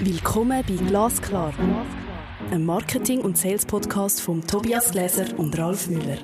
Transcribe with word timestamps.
Willkommen 0.00 0.64
bei 0.66 0.74
Glasklar, 0.74 1.54
einem 2.50 2.66
Marketing- 2.66 3.20
und 3.20 3.38
Sales-Podcast 3.38 4.20
von 4.20 4.44
Tobias 4.44 4.90
Gläser 4.90 5.26
und 5.38 5.56
Ralf 5.56 5.86
Müller. 5.86 6.18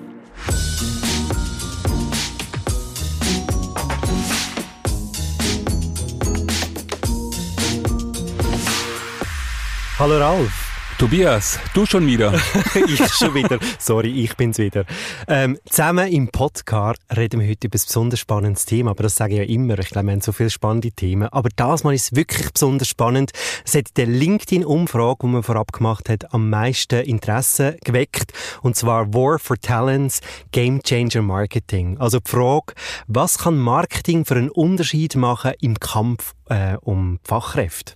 Hallo 9.98 10.18
Ralf. 10.18 10.69
Tobias, 11.00 11.58
du 11.72 11.86
schon 11.86 12.06
wieder. 12.06 12.34
ich 12.74 13.02
schon 13.14 13.34
wieder. 13.34 13.58
Sorry, 13.78 14.22
ich 14.22 14.36
bin's 14.36 14.58
wieder. 14.58 14.84
Ähm, 15.28 15.58
zusammen 15.64 16.06
im 16.12 16.28
Podcast 16.28 17.00
reden 17.16 17.40
wir 17.40 17.48
heute 17.48 17.68
über 17.68 17.78
ein 17.78 17.82
besonders 17.86 18.20
spannendes 18.20 18.66
Thema. 18.66 18.90
Aber 18.90 19.04
das 19.04 19.16
sage 19.16 19.32
ich 19.32 19.38
ja 19.38 19.44
immer. 19.46 19.78
Ich 19.78 19.88
glaube, 19.88 20.08
wir 20.08 20.12
haben 20.12 20.20
so 20.20 20.32
viele 20.32 20.50
spannende 20.50 20.92
Themen. 20.92 21.26
Aber 21.30 21.48
das 21.56 21.84
Mal 21.84 21.94
ist 21.94 22.14
wirklich 22.16 22.52
besonders 22.52 22.88
spannend. 22.88 23.30
Es 23.64 23.74
hat 23.74 23.96
der 23.96 24.08
LinkedIn-Umfrage, 24.08 25.20
die 25.22 25.26
man 25.28 25.42
vorab 25.42 25.72
gemacht 25.72 26.10
hat, 26.10 26.34
am 26.34 26.50
meisten 26.50 27.00
Interesse 27.00 27.78
geweckt. 27.82 28.34
Und 28.60 28.76
zwar 28.76 29.14
War 29.14 29.38
for 29.38 29.56
Talents, 29.58 30.20
Game 30.52 30.82
Changer 30.82 31.22
Marketing. 31.22 31.96
Also 31.96 32.20
die 32.20 32.30
Frage, 32.30 32.74
was 33.06 33.38
kann 33.38 33.56
Marketing 33.56 34.26
für 34.26 34.34
einen 34.34 34.50
Unterschied 34.50 35.16
machen 35.16 35.52
im 35.62 35.80
Kampf 35.80 36.34
äh, 36.50 36.76
um 36.82 37.20
Fachkräfte? 37.24 37.94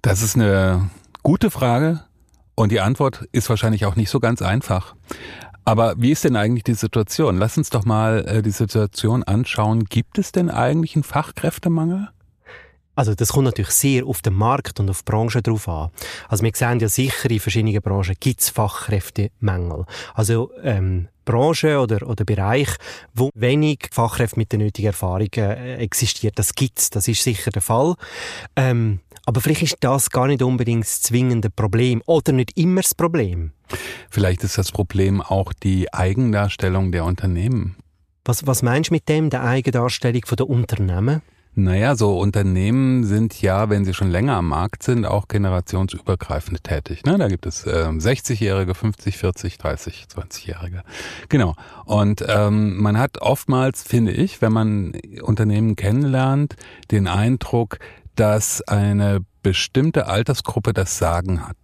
Das 0.00 0.22
ist 0.22 0.34
eine 0.34 0.88
Gute 1.22 1.50
Frage 1.50 2.00
und 2.54 2.72
die 2.72 2.80
Antwort 2.80 3.28
ist 3.32 3.50
wahrscheinlich 3.50 3.84
auch 3.84 3.96
nicht 3.96 4.10
so 4.10 4.20
ganz 4.20 4.40
einfach. 4.40 4.94
Aber 5.64 5.94
wie 5.98 6.12
ist 6.12 6.24
denn 6.24 6.36
eigentlich 6.36 6.64
die 6.64 6.74
Situation? 6.74 7.36
Lass 7.36 7.58
uns 7.58 7.68
doch 7.70 7.84
mal 7.84 8.24
äh, 8.26 8.42
die 8.42 8.50
Situation 8.50 9.22
anschauen. 9.22 9.84
Gibt 9.84 10.16
es 10.18 10.32
denn 10.32 10.48
eigentlich 10.48 10.96
einen 10.96 11.02
Fachkräftemangel? 11.02 12.08
Also 12.94 13.14
das 13.14 13.28
kommt 13.28 13.44
natürlich 13.44 13.70
sehr 13.70 14.06
auf 14.06 14.22
den 14.22 14.34
Markt 14.34 14.80
und 14.80 14.90
auf 14.90 15.02
die 15.02 15.10
Branche 15.12 15.40
drauf 15.40 15.68
an. 15.68 15.90
Also 16.28 16.42
wir 16.42 16.50
sehen 16.54 16.80
ja 16.80 16.88
sicher, 16.88 17.30
in 17.30 17.38
verschiedenen 17.38 17.80
Branchen 17.80 18.16
gibt 18.18 18.40
es 18.40 18.48
Fachkräftemängel. 18.48 19.84
Also 20.14 20.50
ähm, 20.62 21.08
Branchen 21.24 21.76
oder, 21.76 22.08
oder 22.08 22.24
Bereich, 22.24 22.70
wo 23.14 23.30
wenig 23.34 23.90
Fachkräfte 23.92 24.38
mit 24.38 24.50
den 24.50 24.60
nötigen 24.60 24.88
Erfahrungen 24.88 25.28
äh, 25.32 25.76
existiert. 25.76 26.38
Das 26.38 26.54
gibt's, 26.54 26.90
das 26.90 27.06
ist 27.06 27.22
sicher 27.22 27.50
der 27.50 27.62
Fall. 27.62 27.94
Ähm, 28.56 29.00
aber 29.28 29.42
vielleicht 29.42 29.60
ist 29.60 29.76
das 29.80 30.08
gar 30.08 30.26
nicht 30.26 30.40
unbedingt 30.40 30.84
das 30.84 31.02
zwingende 31.02 31.50
Problem 31.50 32.02
oder 32.06 32.32
nicht 32.32 32.56
immer 32.56 32.80
das 32.80 32.94
Problem. 32.94 33.52
Vielleicht 34.08 34.42
ist 34.42 34.56
das 34.56 34.72
Problem 34.72 35.20
auch 35.20 35.52
die 35.52 35.92
Eigendarstellung 35.92 36.92
der 36.92 37.04
Unternehmen. 37.04 37.76
Was, 38.24 38.46
was 38.46 38.62
meinst 38.62 38.88
du 38.88 38.94
mit 38.94 39.06
dem, 39.06 39.28
der 39.28 39.44
Eigendarstellung 39.44 40.22
der 40.34 40.48
Unternehmen? 40.48 41.20
Naja, 41.54 41.94
so 41.94 42.18
Unternehmen 42.18 43.04
sind 43.04 43.42
ja, 43.42 43.68
wenn 43.68 43.84
sie 43.84 43.92
schon 43.92 44.10
länger 44.10 44.36
am 44.36 44.48
Markt 44.48 44.82
sind, 44.82 45.04
auch 45.04 45.28
generationsübergreifend 45.28 46.64
tätig. 46.64 47.04
Ne? 47.04 47.18
Da 47.18 47.28
gibt 47.28 47.44
es 47.44 47.66
äh, 47.66 47.88
60-Jährige, 47.88 48.74
50, 48.74 49.18
40, 49.18 49.58
30, 49.58 50.06
20-Jährige. 50.10 50.84
Genau. 51.28 51.54
Und 51.84 52.24
ähm, 52.26 52.80
man 52.80 52.96
hat 52.96 53.20
oftmals, 53.20 53.82
finde 53.82 54.12
ich, 54.12 54.40
wenn 54.40 54.52
man 54.52 54.92
Unternehmen 55.20 55.76
kennenlernt, 55.76 56.54
den 56.92 57.08
Eindruck, 57.08 57.78
dass 58.18 58.62
eine 58.62 59.20
bestimmte 59.42 60.08
Altersgruppe 60.08 60.72
das 60.72 60.98
Sagen 60.98 61.46
hat 61.46 61.56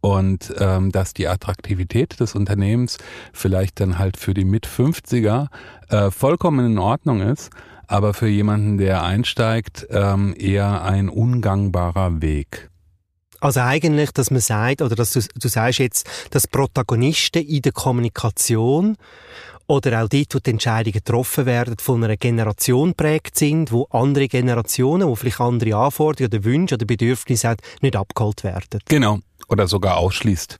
und 0.00 0.54
ähm, 0.58 0.92
dass 0.92 1.12
die 1.12 1.26
Attraktivität 1.26 2.20
des 2.20 2.34
Unternehmens 2.36 2.98
vielleicht 3.32 3.80
dann 3.80 3.98
halt 3.98 4.16
für 4.16 4.32
die 4.32 4.44
Mit-50er 4.44 5.48
äh, 5.88 6.10
vollkommen 6.12 6.64
in 6.64 6.78
Ordnung 6.78 7.20
ist, 7.20 7.50
aber 7.88 8.14
für 8.14 8.28
jemanden, 8.28 8.78
der 8.78 9.02
einsteigt, 9.02 9.88
ähm, 9.90 10.34
eher 10.38 10.82
ein 10.82 11.08
ungangbarer 11.08 12.22
Weg. 12.22 12.70
Also 13.40 13.60
eigentlich, 13.60 14.12
dass 14.12 14.30
man 14.30 14.40
sagt, 14.40 14.82
oder 14.82 14.94
dass 14.94 15.12
du, 15.12 15.20
du 15.34 15.48
sagst 15.48 15.80
jetzt, 15.80 16.08
dass 16.30 16.46
Protagonisten 16.46 17.42
in 17.42 17.62
der 17.62 17.72
Kommunikation 17.72 18.96
oder 19.68 20.02
auch 20.02 20.08
dort, 20.08 20.34
wo 20.34 20.38
die 20.38 20.50
Entscheidungen 20.50 20.92
getroffen 20.92 21.46
werden, 21.46 21.76
von 21.78 22.02
einer 22.02 22.16
Generation 22.16 22.94
prägt 22.94 23.38
sind, 23.38 23.70
wo 23.70 23.86
andere 23.90 24.26
Generationen, 24.26 25.06
wo 25.06 25.14
vielleicht 25.14 25.40
andere 25.40 25.76
Anforderungen 25.76 26.34
oder 26.34 26.44
Wünsche 26.44 26.74
oder 26.74 26.86
Bedürfnisse 26.86 27.48
haben, 27.48 27.58
nicht 27.82 27.94
abgeholt 27.94 28.42
werden. 28.44 28.80
Genau. 28.86 29.18
Oder 29.48 29.68
sogar 29.68 29.98
ausschließt. 29.98 30.58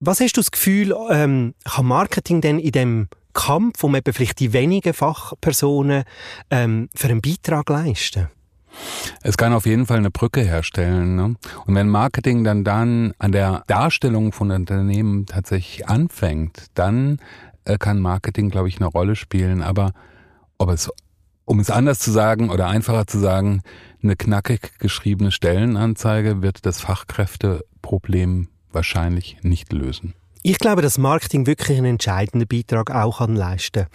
Was 0.00 0.20
hast 0.20 0.36
du 0.36 0.40
das 0.40 0.50
Gefühl, 0.50 0.94
ähm, 1.10 1.54
kann 1.64 1.86
Marketing 1.86 2.40
denn 2.40 2.58
in 2.60 2.72
dem 2.72 3.08
Kampf 3.32 3.82
um 3.84 3.94
eben 3.96 4.12
vielleicht 4.12 4.38
die 4.38 4.52
wenigen 4.52 4.94
Fachpersonen 4.94 6.04
ähm, 6.50 6.88
für 6.94 7.08
einen 7.08 7.20
Beitrag 7.20 7.68
leisten? 7.68 8.28
Es 9.22 9.36
kann 9.36 9.52
auf 9.52 9.66
jeden 9.66 9.86
Fall 9.86 9.98
eine 9.98 10.10
Brücke 10.10 10.42
herstellen. 10.42 11.16
Ne? 11.16 11.34
Und 11.66 11.74
wenn 11.74 11.88
Marketing 11.88 12.44
dann 12.44 12.64
dann 12.64 13.12
an 13.18 13.32
der 13.32 13.64
Darstellung 13.66 14.32
von 14.32 14.50
Unternehmen 14.50 15.26
tatsächlich 15.26 15.88
anfängt, 15.88 16.66
dann 16.74 17.18
kann 17.76 18.00
Marketing, 18.00 18.48
glaube 18.48 18.68
ich, 18.68 18.78
eine 18.78 18.86
Rolle 18.86 19.16
spielen. 19.16 19.62
Aber 19.62 19.92
ob 20.56 20.70
es, 20.70 20.90
um 21.44 21.60
es 21.60 21.70
anders 21.70 21.98
zu 21.98 22.10
sagen 22.10 22.50
oder 22.50 22.68
einfacher 22.68 23.06
zu 23.06 23.18
sagen, 23.18 23.62
eine 24.02 24.16
knackig 24.16 24.78
geschriebene 24.78 25.32
Stellenanzeige 25.32 26.40
wird 26.40 26.64
das 26.64 26.80
Fachkräfteproblem 26.80 28.48
wahrscheinlich 28.72 29.38
nicht 29.42 29.72
lösen. 29.72 30.14
Ich 30.42 30.58
glaube, 30.58 30.82
dass 30.82 30.98
Marketing 30.98 31.46
wirklich 31.46 31.78
einen 31.78 31.92
entscheidenden 31.92 32.46
Beitrag 32.46 32.90
auch 32.90 33.18
kann 33.18 33.34
leisten 33.34 33.86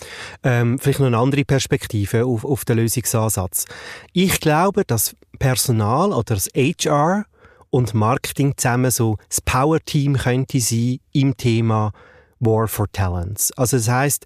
ähm, 0.43 0.77
Vielleicht 0.77 0.99
noch 0.99 1.07
eine 1.07 1.17
andere 1.17 1.45
Perspektive 1.45 2.25
auf, 2.25 2.43
auf 2.43 2.65
den 2.65 2.77
Lösungsansatz. 2.77 3.65
Ich 4.11 4.39
glaube, 4.39 4.83
dass 4.85 5.15
Personal 5.39 6.11
oder 6.11 6.35
das 6.35 6.49
HR 6.55 7.25
und 7.69 7.93
Marketing 7.93 8.53
zusammen 8.57 8.91
so 8.91 9.17
das 9.29 9.41
Power-Team 9.41 10.17
könnte 10.17 10.59
sein 10.59 10.99
im 11.13 11.35
Thema 11.37 11.91
War 12.45 12.67
for 12.67 12.91
Talents. 12.91 13.51
Also 13.53 13.77
das 13.77 13.87
heißt, 13.87 14.25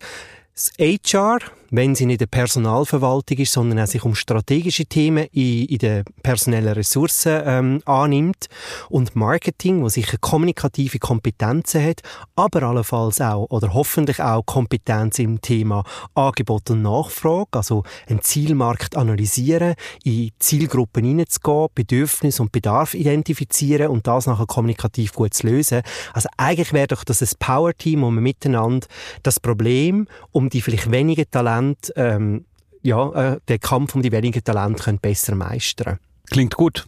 das 0.54 0.72
HR 0.80 1.40
wenn 1.70 1.96
sie 1.96 2.06
nicht 2.06 2.22
eine 2.22 2.28
Personalverwaltung 2.28 3.38
ist, 3.38 3.54
sondern 3.54 3.80
auch 3.80 3.88
sich 3.88 4.04
um 4.04 4.16
strategische 4.16 4.86
Themen 4.86 5.28
in, 5.32 5.66
in 5.66 5.78
den 5.80 6.04
personellen 6.24 6.74
Ressourcen 6.74 7.42
ähm, 7.46 7.82
annimmt 7.86 8.48
und 8.90 9.16
Marketing, 9.16 9.82
wo 9.82 9.90
sicher 9.90 10.18
kommunikative 10.20 11.00
Kompetenzen 11.00 11.84
hat, 11.84 12.02
aber 12.36 12.64
allenfalls 12.64 13.22
auch 13.22 13.48
oder 13.50 13.74
hoffentlich 13.74 14.22
auch 14.22 14.46
Kompetenz 14.46 15.20
im 15.20 15.42
Thema 15.42 15.84
Angebot 16.16 16.70
und 16.70 16.84
Nachfrage, 16.84 17.50
also 17.52 17.84
einen 18.08 18.22
Zielmarkt 18.22 18.96
analysieren, 18.96 19.76
in 20.04 20.32
Zielgruppen 20.40 21.04
hineinzugehen, 21.04 21.68
Bedürfnisse 21.76 22.42
und 22.42 22.52
Bedarf 22.52 22.94
identifizieren 22.94 23.88
und 23.88 24.08
das 24.08 24.28
nachher 24.28 24.46
kommunikativ 24.46 25.14
gut 25.14 25.34
zu 25.34 25.48
lösen. 25.48 25.82
Also 26.14 26.30
eigentlich 26.38 26.74
wäre 26.74 26.88
doch 26.88 27.04
das 27.04 27.22
ein 27.22 27.30
Power-Team, 27.40 28.02
wo 28.02 28.12
man 28.12 28.24
miteinander 28.24 28.88
das 29.24 29.40
Problem 29.40 30.08
um 30.32 30.50
die 30.50 30.62
vielleicht 30.62 30.92
wenigen 30.92 31.30
Talente 31.30 31.57
Talent, 31.58 31.94
ähm, 31.96 32.46
ja, 32.84 33.34
äh, 33.34 33.40
den 33.50 33.60
Kampf 33.60 33.96
um 33.96 34.02
die 34.02 34.12
wenigen 34.12 34.44
Talente 34.44 34.84
können 34.84 35.00
besser 35.00 35.36
meistern 35.36 36.00
Klingt 36.30 36.56
gut. 36.56 36.86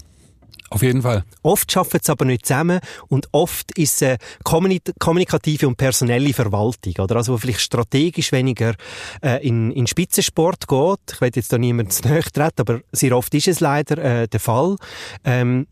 Auf 0.71 0.83
jeden 0.83 1.01
Fall. 1.01 1.23
Oft 1.41 1.71
schaffen 1.71 1.99
es 1.99 2.09
aber 2.11 2.25
nicht 2.25 2.45
zusammen 2.45 2.79
und 3.07 3.27
oft 3.31 3.71
ist 3.71 4.03
es 4.03 4.07
eine 4.07 4.17
kommunikative 4.43 5.67
und 5.67 5.77
personelle 5.77 6.31
Verwaltung, 6.31 6.93
oder? 6.99 7.15
Also, 7.15 7.33
wo 7.33 7.37
vielleicht 7.37 7.61
strategisch 7.61 8.31
weniger 8.31 8.75
äh, 9.23 9.45
in, 9.47 9.71
in 9.71 9.87
Spitzensport 9.87 10.67
geht. 10.67 10.99
Ich 11.13 11.21
will 11.21 11.31
jetzt 11.33 11.51
da 11.51 11.57
niemanden 11.57 11.91
zu 11.91 12.07
nahe 12.07 12.21
treten, 12.21 12.59
aber 12.59 12.81
sehr 12.91 13.17
oft 13.17 13.33
ist 13.33 13.47
es 13.47 13.61
leider 13.61 13.97
äh, 13.97 14.27
der 14.27 14.39
Fall. 14.39 14.75
Ähm, 15.23 15.65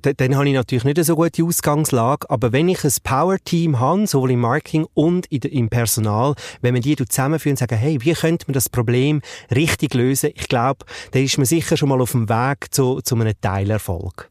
dann 0.00 0.36
habe 0.36 0.48
ich 0.48 0.54
natürlich 0.54 0.84
nicht 0.84 0.98
eine 0.98 1.04
so 1.04 1.16
gute 1.16 1.44
Ausgangslage. 1.44 2.28
Aber 2.30 2.52
wenn 2.52 2.68
ich 2.68 2.84
ein 2.84 2.92
Power-Team 3.02 3.80
habe, 3.80 4.06
sowohl 4.06 4.32
im 4.32 4.40
Marketing 4.40 4.86
und 4.94 5.26
im 5.26 5.68
Personal, 5.68 6.34
wenn 6.60 6.74
man 6.74 6.82
die 6.82 6.96
zusammenführen 6.96 7.54
und 7.54 7.58
sagen, 7.58 7.76
hey, 7.76 7.98
wie 8.00 8.12
könnte 8.12 8.46
man 8.48 8.54
das 8.54 8.68
Problem 8.68 9.22
richtig 9.54 9.94
lösen? 9.94 10.30
Ich 10.34 10.48
glaube, 10.48 10.84
dann 11.12 11.22
ist 11.22 11.38
man 11.38 11.46
sicher 11.46 11.76
schon 11.76 11.88
mal 11.88 12.00
auf 12.00 12.12
dem 12.12 12.28
Weg 12.28 12.72
zu, 12.72 13.00
zu 13.02 13.14
einem 13.14 13.34
Teilerfolg. 13.40 14.30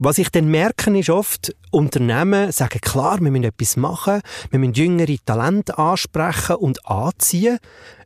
Was 0.00 0.18
ich 0.18 0.30
dann 0.30 0.48
merke, 0.48 0.96
ist 0.96 1.10
oft, 1.10 1.56
Unternehmen 1.72 2.52
sagen, 2.52 2.80
klar, 2.80 3.20
wir 3.20 3.32
müssen 3.32 3.44
etwas 3.44 3.76
machen, 3.76 4.20
wir 4.50 4.60
müssen 4.60 4.74
jüngere 4.74 5.16
Talente 5.24 5.76
ansprechen 5.76 6.56
und 6.56 6.86
anziehen, 6.86 7.58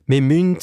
wir 0.06 0.22
müssen 0.22 0.58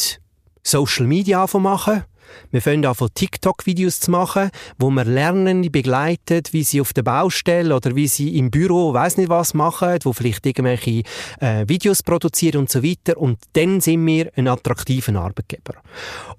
Social 0.64 1.06
Media 1.06 1.46
machen, 1.54 2.04
wir 2.52 2.62
fangen 2.62 2.86
an, 2.86 2.96
TikTok-Videos 3.14 4.00
zu 4.00 4.12
machen, 4.12 4.50
wo 4.78 4.90
wir 4.90 5.06
Lernende 5.06 5.70
begleitet, 5.70 6.54
wie 6.54 6.64
sie 6.64 6.82
auf 6.82 6.94
der 6.94 7.04
Baustelle 7.04 7.76
oder 7.76 7.96
wie 7.96 8.08
sie 8.08 8.38
im 8.38 8.52
Büro, 8.52 8.94
weiß 8.94 9.18
nicht 9.18 9.30
was 9.30 9.54
machen, 9.54 10.00
wo 10.04 10.14
vielleicht 10.14 10.46
irgendwelche 10.46 11.04
äh, 11.40 11.68
Videos 11.68 12.04
produzieren 12.04 12.62
und 12.62 12.70
so 12.70 12.84
weiter. 12.84 13.18
Und 13.18 13.40
dann 13.54 13.82
sind 13.82 14.06
wir 14.06 14.32
ein 14.36 14.48
attraktiver 14.48 15.16
Arbeitgeber. 15.16 15.76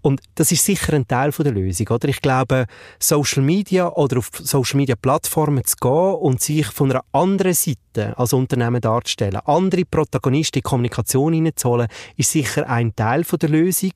Und 0.03 0.21
das 0.35 0.53
ist 0.53 0.65
sicher 0.65 0.95
ein 0.95 1.07
Teil 1.07 1.33
von 1.33 1.45
der 1.45 1.53
Lösung, 1.53 1.89
oder? 1.89 2.09
Ich 2.09 2.21
glaube, 2.21 2.67
Social 2.99 3.43
Media 3.43 3.89
oder 3.89 4.19
auf 4.19 4.31
Social 4.33 4.77
Media 4.77 4.97
Plattformen 4.97 5.65
zu 5.65 5.77
gehen 5.77 6.15
und 6.15 6.41
sich 6.41 6.67
von 6.67 6.91
einer 6.91 7.05
anderen 7.13 7.55
Seite 7.55 8.17
als 8.17 8.33
Unternehmen 8.33 8.81
darzustellen, 8.81 9.41
andere 9.45 9.85
Protagonisten 9.85 10.59
in 10.59 10.63
Kommunikation 10.63 11.33
hineinzuholen, 11.33 11.89
ist 12.17 12.31
sicher 12.31 12.69
ein 12.69 12.95
Teil 12.95 13.25
von 13.25 13.39
der 13.39 13.49
Lösung. 13.49 13.93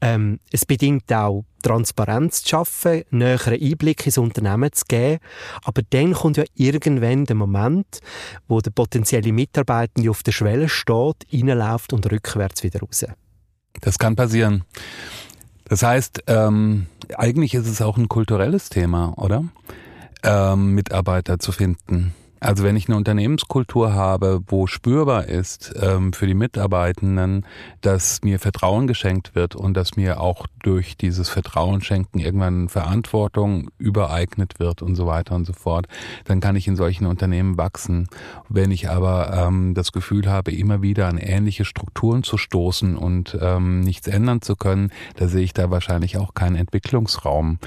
Ähm, 0.00 0.40
es 0.50 0.66
bedingt 0.66 1.12
auch 1.12 1.35
auch 1.38 1.62
Transparenz 1.62 2.42
zu 2.42 2.50
schaffen, 2.50 3.02
näheren 3.10 3.60
Einblick 3.60 4.06
ins 4.06 4.18
Unternehmen 4.18 4.72
zu 4.72 4.84
geben. 4.86 5.18
Aber 5.64 5.82
dann 5.90 6.12
kommt 6.12 6.36
ja 6.36 6.44
irgendwann 6.54 7.24
der 7.24 7.36
Moment, 7.36 8.00
wo 8.48 8.60
der 8.60 8.70
potenzielle 8.70 9.32
Mitarbeitende 9.32 10.10
auf 10.10 10.22
der 10.22 10.32
Schwelle 10.32 10.68
steht, 10.68 11.26
reinläuft 11.32 11.92
und 11.92 12.10
rückwärts 12.10 12.62
wieder 12.62 12.80
raus. 12.80 13.04
Das 13.80 13.98
kann 13.98 14.16
passieren. 14.16 14.64
Das 15.68 15.82
heißt, 15.82 16.24
ähm, 16.28 16.86
eigentlich 17.16 17.54
ist 17.54 17.66
es 17.66 17.82
auch 17.82 17.96
ein 17.96 18.08
kulturelles 18.08 18.68
Thema, 18.68 19.14
oder? 19.16 19.44
Ähm, 20.22 20.72
Mitarbeiter 20.72 21.38
zu 21.38 21.52
finden. 21.52 22.14
Also 22.46 22.62
wenn 22.62 22.76
ich 22.76 22.86
eine 22.86 22.96
Unternehmenskultur 22.96 23.92
habe, 23.92 24.40
wo 24.46 24.68
spürbar 24.68 25.24
ist 25.24 25.74
ähm, 25.82 26.12
für 26.12 26.28
die 26.28 26.34
Mitarbeitenden, 26.34 27.44
dass 27.80 28.22
mir 28.22 28.38
Vertrauen 28.38 28.86
geschenkt 28.86 29.34
wird 29.34 29.56
und 29.56 29.74
dass 29.74 29.96
mir 29.96 30.20
auch 30.20 30.46
durch 30.62 30.96
dieses 30.96 31.28
Vertrauen 31.28 31.80
schenken 31.80 32.20
irgendwann 32.20 32.68
Verantwortung 32.68 33.70
übereignet 33.78 34.60
wird 34.60 34.80
und 34.80 34.94
so 34.94 35.08
weiter 35.08 35.34
und 35.34 35.44
so 35.44 35.54
fort, 35.54 35.88
dann 36.24 36.38
kann 36.38 36.54
ich 36.54 36.68
in 36.68 36.76
solchen 36.76 37.06
Unternehmen 37.06 37.58
wachsen. 37.58 38.06
Wenn 38.48 38.70
ich 38.70 38.88
aber 38.88 39.32
ähm, 39.32 39.74
das 39.74 39.90
Gefühl 39.90 40.30
habe, 40.30 40.52
immer 40.52 40.82
wieder 40.82 41.08
an 41.08 41.18
ähnliche 41.18 41.64
Strukturen 41.64 42.22
zu 42.22 42.38
stoßen 42.38 42.96
und 42.96 43.36
ähm, 43.40 43.80
nichts 43.80 44.06
ändern 44.06 44.40
zu 44.40 44.54
können, 44.54 44.92
da 45.16 45.26
sehe 45.26 45.42
ich 45.42 45.52
da 45.52 45.72
wahrscheinlich 45.72 46.16
auch 46.16 46.34
keinen 46.34 46.54
Entwicklungsraum. 46.54 47.58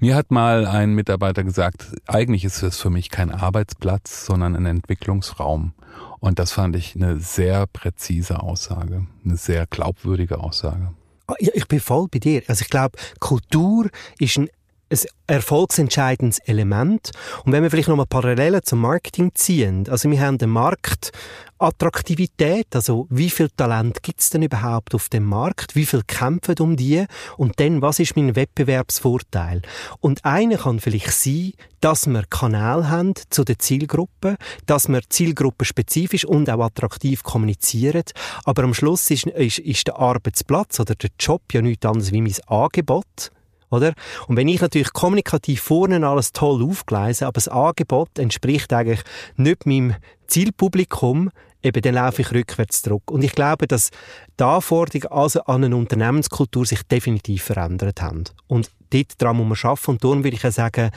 Mir 0.00 0.16
hat 0.16 0.32
mal 0.32 0.66
ein 0.66 0.92
Mitarbeiter 0.92 1.44
gesagt, 1.44 1.94
eigentlich 2.08 2.44
ist 2.44 2.64
es 2.64 2.80
für 2.80 2.90
mich 2.90 3.10
kein 3.10 3.30
Arbeitsplatz, 3.30 4.23
sondern 4.24 4.56
ein 4.56 4.66
Entwicklungsraum. 4.66 5.72
Und 6.20 6.38
das 6.38 6.52
fand 6.52 6.76
ich 6.76 6.96
eine 6.96 7.20
sehr 7.20 7.66
präzise 7.66 8.40
Aussage, 8.40 9.06
eine 9.24 9.36
sehr 9.36 9.66
glaubwürdige 9.66 10.38
Aussage. 10.38 10.92
Ah, 11.26 11.34
ich 11.38 11.68
bin 11.68 11.80
voll 11.80 12.08
bei 12.08 12.18
dir. 12.18 12.42
Also 12.48 12.62
ich 12.62 12.70
glaube, 12.70 12.98
Kultur 13.20 13.88
ist 14.18 14.36
ein 14.38 14.48
ein 14.94 15.08
erfolgsentscheidendes 15.26 16.38
Element. 16.40 17.10
Und 17.44 17.52
wenn 17.52 17.62
wir 17.62 17.70
vielleicht 17.70 17.88
nochmal 17.88 18.06
Parallelen 18.06 18.62
zum 18.62 18.80
Marketing 18.80 19.32
ziehen, 19.34 19.88
also 19.88 20.10
wir 20.10 20.20
haben 20.20 20.38
den 20.38 20.50
Markt 20.50 21.12
Attraktivität, 21.58 22.66
also 22.74 23.06
wie 23.10 23.30
viel 23.30 23.48
Talent 23.48 24.02
gibt 24.02 24.20
es 24.20 24.30
denn 24.30 24.42
überhaupt 24.42 24.94
auf 24.94 25.08
dem 25.08 25.24
Markt, 25.24 25.74
wie 25.76 25.86
viel 25.86 26.02
kämpfen 26.02 26.56
um 26.58 26.76
die 26.76 27.06
und 27.36 27.58
dann, 27.58 27.80
was 27.80 28.00
ist 28.00 28.16
mein 28.16 28.36
Wettbewerbsvorteil? 28.36 29.62
Und 30.00 30.24
einer 30.24 30.58
kann 30.58 30.80
vielleicht 30.80 31.12
sein, 31.12 31.52
dass 31.80 32.06
wir 32.06 32.24
Kanal 32.28 32.90
haben 32.90 33.14
zu 33.30 33.44
der 33.44 33.58
Zielgruppe, 33.58 34.36
dass 34.66 34.88
wir 34.88 35.00
zielgruppenspezifisch 35.08 36.24
und 36.24 36.50
auch 36.50 36.64
attraktiv 36.64 37.22
kommunizieren, 37.22 38.04
aber 38.44 38.64
am 38.64 38.74
Schluss 38.74 39.10
ist, 39.10 39.26
ist, 39.26 39.58
ist 39.58 39.86
der 39.86 39.98
Arbeitsplatz 39.98 40.80
oder 40.80 40.94
der 40.94 41.10
Job 41.18 41.42
ja 41.52 41.62
nichts 41.62 41.86
anderes 41.86 42.12
wie 42.12 42.20
mein 42.20 42.34
Angebot 42.46 43.30
oder? 43.74 43.94
Und 44.26 44.36
wenn 44.36 44.48
ich 44.48 44.60
natürlich 44.60 44.92
kommunikativ 44.92 45.62
vorne 45.62 46.06
alles 46.06 46.32
toll 46.32 46.62
aufgleise, 46.62 47.26
aber 47.26 47.34
das 47.34 47.48
Angebot 47.48 48.18
entspricht 48.18 48.72
eigentlich 48.72 49.02
nicht 49.36 49.66
meinem 49.66 49.94
Zielpublikum, 50.26 51.30
eben 51.62 51.82
dann 51.82 51.94
laufe 51.94 52.22
ich 52.22 52.32
rückwärts 52.32 52.82
zurück. 52.82 53.10
Und 53.10 53.24
ich 53.24 53.32
glaube, 53.32 53.66
dass 53.66 53.90
die 54.38 54.44
Anforderungen 54.44 55.12
also 55.12 55.42
an 55.44 55.64
eine 55.64 55.76
Unternehmenskultur 55.76 56.66
sich 56.66 56.82
definitiv 56.82 57.44
verändert 57.44 58.02
haben. 58.02 58.24
Und 58.46 58.70
dort 58.90 59.20
dran 59.20 59.36
muss 59.36 59.62
man 59.62 59.70
arbeiten. 59.70 59.90
Und 59.92 60.04
darum 60.04 60.24
würde 60.24 60.36
ich 60.36 60.42
ja 60.42 60.50
sagen, 60.50 60.90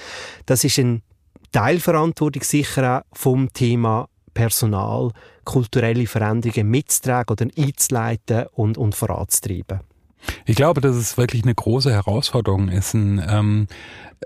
das 0.45 0.63
ist 0.63 0.77
ein 0.80 1.01
Teilverantwortung 1.51 2.44
sicher 2.44 3.00
auch 3.00 3.18
vom 3.18 3.51
Thema 3.53 4.09
Personal, 4.33 5.12
kulturelle 5.45 6.06
Veränderungen 6.06 6.69
mitzutragen 6.69 7.31
oder 7.33 7.47
einzuleiten 7.57 8.45
und, 8.53 8.77
und 8.77 8.94
voranzutreiben. 8.94 9.80
Ich 10.45 10.56
glaube, 10.56 10.81
dass 10.81 10.95
es 10.95 11.18
wirklich 11.18 11.44
eine 11.44 11.56
große 11.56 11.91
Herausforderung 11.91 12.69
ist, 12.69 12.94
ein, 12.94 13.21
ähm, 13.27 13.68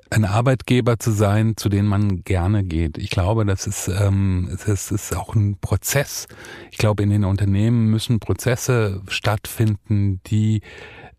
ein 0.09 0.25
Arbeitgeber 0.25 1.00
zu 1.00 1.12
sein, 1.12 1.57
zu 1.57 1.69
dem 1.69 1.86
man 1.86 2.24
gerne 2.24 2.63
geht. 2.63 2.98
Ich 2.98 3.09
glaube, 3.09 3.45
das 3.45 3.68
ist, 3.68 3.88
ähm, 3.88 4.57
das 4.65 4.92
ist 4.92 5.15
auch 5.15 5.36
ein 5.36 5.57
Prozess. 5.59 6.27
Ich 6.71 6.77
glaube, 6.77 7.03
in 7.03 7.09
den 7.09 7.25
Unternehmen 7.25 7.88
müssen 7.88 8.19
Prozesse 8.19 9.01
stattfinden, 9.07 10.21
die 10.27 10.62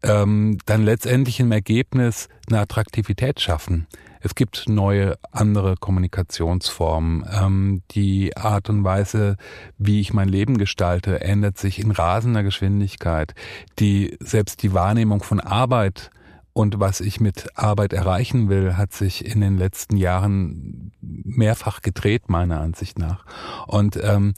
ähm, 0.03 0.59
dann 0.67 0.83
letztendlich 0.85 1.41
im 1.41 1.53
Ergebnis 1.53 2.29
eine 2.49 2.61
Attraktivität 2.61 3.41
schaffen. 3.41 3.87
Es 4.21 4.35
gibt 4.35 4.69
neue, 4.69 5.17
andere 5.33 5.77
Kommunikationsformen. 5.77 7.25
Ähm, 7.33 7.83
die 7.91 8.37
Art 8.37 8.69
und 8.71 8.85
Weise, 8.85 9.37
wie 9.79 10.01
ich 10.01 10.13
mein 10.13 10.29
Leben 10.29 10.59
gestalte, 10.59 11.21
ändert 11.21 11.59
sich 11.59 11.81
in 11.81 11.91
rasender 11.91 12.45
Geschwindigkeit. 12.45 13.35
Die, 13.81 14.17
selbst 14.21 14.63
die 14.63 14.75
Wahrnehmung 14.75 15.23
von 15.23 15.41
Arbeit 15.41 16.11
und 16.53 16.79
was 16.79 17.01
ich 17.01 17.19
mit 17.19 17.49
Arbeit 17.57 17.93
erreichen 17.93 18.49
will, 18.49 18.77
hat 18.77 18.93
sich 18.93 19.25
in 19.25 19.41
den 19.41 19.57
letzten 19.57 19.97
Jahren 19.97 20.93
mehrfach 21.01 21.81
gedreht, 21.81 22.29
meiner 22.29 22.61
Ansicht 22.61 22.99
nach. 22.99 23.25
Und 23.67 23.99
ähm, 24.03 24.35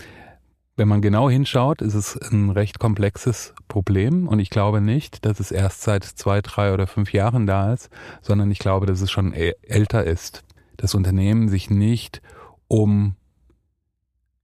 wenn 0.76 0.88
man 0.88 1.03
genau 1.03 1.31
hinschaut, 1.31 1.82
ist 1.82 1.94
es 1.94 2.17
ein 2.17 2.50
recht 2.50 2.79
komplexes 2.79 3.55
Problem 3.69 4.26
und 4.26 4.41
ich 4.41 4.50
glaube 4.50 4.81
nicht, 4.81 5.25
dass 5.25 5.38
es 5.38 5.53
erst 5.53 5.82
seit 5.82 6.05
zwei, 6.05 6.41
drei 6.41 6.73
oder 6.73 6.87
fünf 6.87 7.12
Jahren 7.12 7.47
da 7.47 7.73
ist, 7.73 7.91
sondern 8.23 8.50
ich 8.50 8.59
glaube, 8.59 8.87
dass 8.87 9.00
es 9.00 9.11
schon 9.11 9.32
älter 9.32 10.05
ist. 10.05 10.43
Das 10.76 10.94
Unternehmen 10.94 11.49
sich 11.49 11.71
nicht 11.71 12.23
um 12.67 13.15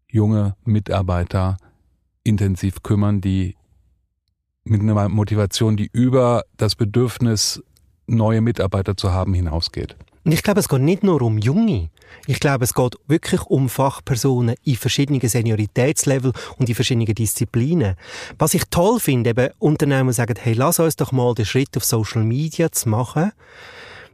junge 0.08 0.56
Mitarbeiter 0.64 1.56
intensiv 2.22 2.82
kümmern, 2.82 3.20
die 3.20 3.56
mit 4.62 4.80
einer 4.80 5.08
Motivation, 5.08 5.76
die 5.76 5.88
über 5.92 6.44
das 6.56 6.76
Bedürfnis, 6.76 7.62
neue 8.06 8.40
Mitarbeiter 8.40 8.96
zu 8.96 9.12
haben, 9.12 9.34
hinausgeht. 9.34 9.96
Und 10.24 10.32
ich 10.32 10.42
glaube, 10.42 10.60
es 10.60 10.68
geht 10.68 10.82
nicht 10.82 11.02
nur 11.02 11.22
um 11.22 11.38
Junge. 11.38 11.88
Ich 12.26 12.40
glaube, 12.40 12.64
es 12.64 12.74
geht 12.74 12.96
wirklich 13.06 13.42
um 13.42 13.68
Fachpersonen 13.68 14.54
in 14.64 14.76
verschiedenen 14.76 15.26
Senioritätslevel 15.26 16.32
und 16.58 16.68
in 16.68 16.74
verschiedenen 16.74 17.14
Disziplinen. 17.14 17.96
Was 18.38 18.54
ich 18.54 18.64
toll 18.70 19.00
finde, 19.00 19.30
eben 19.30 19.48
Unternehmen 19.58 20.12
sagen, 20.12 20.34
hey, 20.38 20.52
lass 20.52 20.78
uns 20.78 20.96
doch 20.96 21.12
mal 21.12 21.34
den 21.34 21.46
Schritt 21.46 21.74
auf 21.76 21.84
Social 21.84 22.22
Media 22.22 22.70
zu 22.70 22.88
machen. 22.90 23.32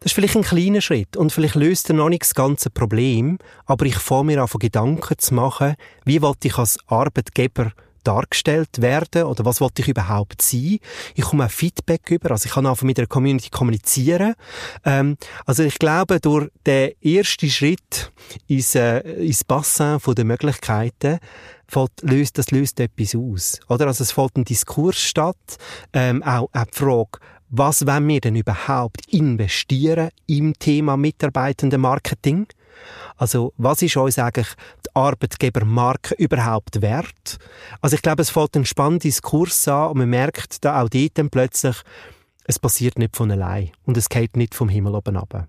Das 0.00 0.12
ist 0.12 0.14
vielleicht 0.14 0.36
ein 0.36 0.42
kleiner 0.42 0.80
Schritt 0.80 1.16
und 1.16 1.32
vielleicht 1.32 1.56
löst 1.56 1.90
er 1.90 1.96
noch 1.96 2.08
nicht 2.08 2.22
das 2.22 2.34
ganze 2.34 2.70
Problem, 2.70 3.38
aber 3.64 3.86
ich 3.86 3.96
fange 3.96 4.24
mir 4.24 4.42
an, 4.42 4.48
Gedanken 4.60 5.18
zu 5.18 5.34
machen, 5.34 5.74
wie 6.04 6.22
wollte 6.22 6.48
ich 6.48 6.58
als 6.58 6.78
Arbeitgeber 6.86 7.72
dargestellt 8.06 8.80
werden 8.80 9.24
oder 9.24 9.44
was 9.44 9.60
wollte 9.60 9.82
ich 9.82 9.88
überhaupt 9.88 10.42
sein. 10.42 10.78
Ich 11.14 11.24
komme 11.24 11.46
auch 11.46 11.50
Feedback 11.50 12.10
über, 12.10 12.30
also 12.30 12.46
ich 12.46 12.52
kann 12.52 12.66
einfach 12.66 12.84
mit 12.84 12.98
der 12.98 13.06
Community 13.06 13.50
kommunizieren. 13.50 14.34
Ähm, 14.84 15.16
also 15.44 15.62
ich 15.62 15.78
glaube, 15.78 16.20
durch 16.20 16.50
den 16.66 16.92
ersten 17.02 17.50
Schritt 17.50 18.12
ins, 18.46 18.74
äh, 18.74 19.00
ins 19.00 19.44
Bassin 19.44 19.98
den 20.16 20.26
Möglichkeiten 20.26 21.18
löst, 22.02 22.38
das 22.38 22.50
löst 22.50 22.80
etwas 22.80 23.14
aus. 23.14 23.60
Oder? 23.68 23.88
Also 23.88 24.04
es 24.04 24.12
fällt 24.12 24.36
ein 24.36 24.44
Diskurs 24.44 25.00
statt, 25.00 25.58
ähm, 25.92 26.22
auch, 26.22 26.48
auch 26.52 26.64
die 26.64 26.78
Frage, 26.78 27.18
was 27.48 27.86
wollen 27.86 28.08
wir 28.08 28.20
denn 28.20 28.36
überhaupt 28.36 29.06
investieren 29.08 30.10
im 30.26 30.58
Thema 30.58 30.96
Mitarbeitende 30.96 31.78
Marketing? 31.78 32.46
Also, 33.16 33.52
was 33.56 33.82
ist 33.82 33.96
uns 33.96 34.18
eigentlich 34.18 34.48
die 34.84 34.94
Arbeitgebermarke 34.94 36.14
überhaupt 36.16 36.82
wert? 36.82 37.38
Also, 37.80 37.96
ich 37.96 38.02
glaube, 38.02 38.22
es 38.22 38.30
fällt 38.30 38.56
ein 38.56 38.66
spannender 38.66 39.02
Diskurs 39.02 39.66
an 39.68 39.90
und 39.90 39.98
man 39.98 40.10
merkt 40.10 40.64
da 40.64 40.82
auch 40.82 40.88
dort 40.88 41.12
dann 41.14 41.30
plötzlich, 41.30 41.76
es 42.44 42.58
passiert 42.58 42.98
nicht 42.98 43.16
von 43.16 43.30
allein 43.30 43.70
und 43.84 43.96
es 43.96 44.08
geht 44.08 44.36
nicht 44.36 44.54
vom 44.54 44.68
Himmel 44.68 44.94
oben 44.94 45.16
ab. 45.16 45.48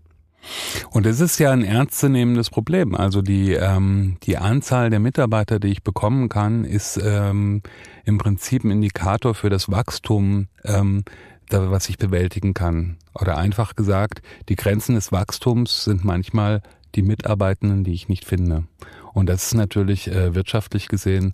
Und 0.91 1.05
es 1.05 1.19
ist 1.19 1.39
ja 1.39 1.51
ein 1.51 1.63
ernstzunehmendes 1.63 2.49
Problem. 2.49 2.95
Also 2.95 3.21
die, 3.21 3.53
ähm, 3.53 4.17
die 4.23 4.37
Anzahl 4.37 4.89
der 4.89 4.99
Mitarbeiter, 4.99 5.59
die 5.59 5.69
ich 5.69 5.83
bekommen 5.83 6.29
kann, 6.29 6.63
ist 6.63 6.99
ähm, 7.03 7.61
im 8.05 8.17
Prinzip 8.17 8.63
ein 8.63 8.71
Indikator 8.71 9.35
für 9.35 9.49
das 9.49 9.69
Wachstum, 9.69 10.47
ähm, 10.63 11.03
was 11.49 11.89
ich 11.89 11.97
bewältigen 11.97 12.53
kann. 12.53 12.97
Oder 13.13 13.37
einfach 13.37 13.75
gesagt, 13.75 14.21
die 14.49 14.55
Grenzen 14.55 14.95
des 14.95 15.11
Wachstums 15.11 15.83
sind 15.85 16.03
manchmal 16.03 16.61
die 16.97 17.03
Mitarbeitenden, 17.03 17.83
die 17.83 17.93
ich 17.93 18.09
nicht 18.09 18.25
finde. 18.25 18.65
Und 19.13 19.27
das 19.27 19.47
ist 19.47 19.53
natürlich 19.53 20.09
äh, 20.09 20.35
wirtschaftlich 20.35 20.89
gesehen 20.89 21.33